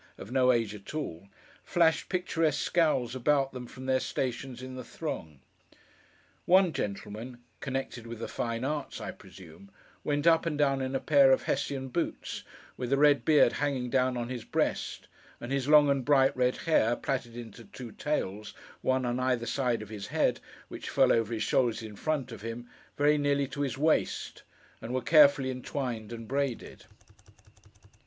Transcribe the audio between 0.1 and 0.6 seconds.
of no